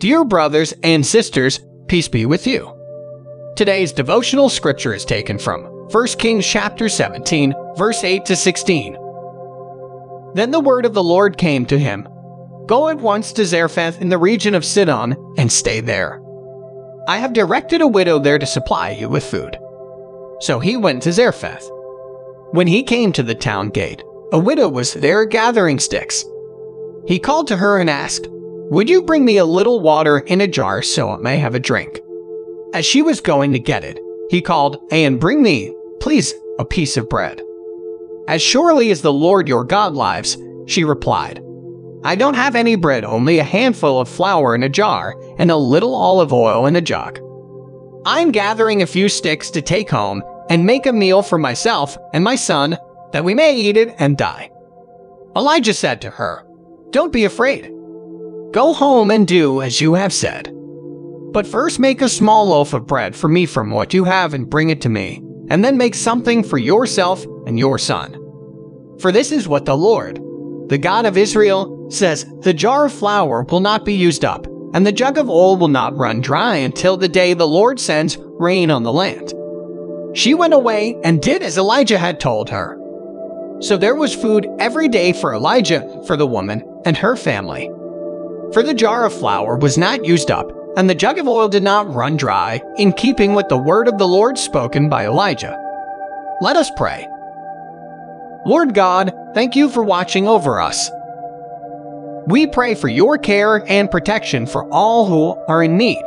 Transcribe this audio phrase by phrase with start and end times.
[0.00, 2.74] Dear brothers and sisters, peace be with you.
[3.54, 8.94] Today's devotional scripture is taken from 1 Kings chapter 17, verse 8 to 16.
[10.32, 12.08] Then the word of the Lord came to him
[12.64, 16.22] Go at once to Zarephath in the region of Sidon and stay there.
[17.06, 19.58] I have directed a widow there to supply you with food.
[20.40, 21.68] So he went to Zarephath.
[22.52, 26.24] When he came to the town gate, a widow was there gathering sticks.
[27.06, 28.28] He called to her and asked,
[28.70, 31.58] Would you bring me a little water in a jar so I may have a
[31.58, 31.98] drink?
[32.72, 33.98] As she was going to get it,
[34.30, 37.42] he called, And bring me, please, a piece of bread.
[38.28, 41.42] As surely as the Lord your God lives, she replied,
[42.04, 45.56] I don't have any bread, only a handful of flour in a jar and a
[45.56, 47.18] little olive oil in a jug.
[48.06, 52.22] I'm gathering a few sticks to take home and make a meal for myself and
[52.22, 52.78] my son,
[53.10, 54.52] that we may eat it and die.
[55.34, 56.46] Elijah said to her,
[56.90, 57.72] Don't be afraid.
[58.52, 60.52] Go home and do as you have said.
[61.32, 64.50] But first make a small loaf of bread for me from what you have and
[64.50, 68.14] bring it to me, and then make something for yourself and your son.
[68.98, 70.16] For this is what the Lord,
[70.68, 74.84] the God of Israel, says The jar of flour will not be used up, and
[74.84, 78.68] the jug of oil will not run dry until the day the Lord sends rain
[78.68, 79.32] on the land.
[80.12, 82.76] She went away and did as Elijah had told her.
[83.60, 87.70] So there was food every day for Elijah, for the woman, and her family.
[88.52, 91.62] For the jar of flour was not used up, and the jug of oil did
[91.62, 95.56] not run dry, in keeping with the word of the Lord spoken by Elijah.
[96.40, 97.06] Let us pray.
[98.44, 100.90] Lord God, thank you for watching over us.
[102.26, 106.02] We pray for your care and protection for all who are in need.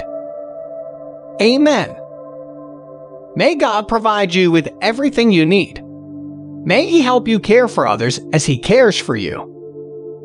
[1.41, 1.95] Amen.
[3.35, 5.81] May God provide you with everything you need.
[6.65, 9.52] May He help you care for others as He cares for you.